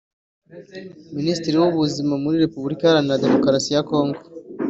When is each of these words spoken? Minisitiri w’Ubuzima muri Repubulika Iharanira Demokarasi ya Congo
Minisitiri 1.17 1.55
w’Ubuzima 1.57 2.13
muri 2.23 2.41
Repubulika 2.45 2.81
Iharanira 2.85 3.23
Demokarasi 3.23 3.69
ya 3.75 3.85
Congo 3.89 4.19